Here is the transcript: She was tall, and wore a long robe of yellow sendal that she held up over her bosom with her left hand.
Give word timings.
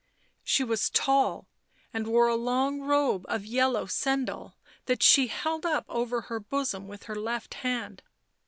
She 0.43 0.63
was 0.63 0.89
tall, 0.89 1.45
and 1.93 2.07
wore 2.07 2.27
a 2.27 2.33
long 2.35 2.79
robe 2.81 3.23
of 3.29 3.45
yellow 3.45 3.85
sendal 3.85 4.55
that 4.87 5.03
she 5.03 5.27
held 5.27 5.63
up 5.63 5.85
over 5.87 6.21
her 6.21 6.39
bosom 6.39 6.87
with 6.87 7.03
her 7.03 7.13
left 7.15 7.53
hand. 7.53 8.01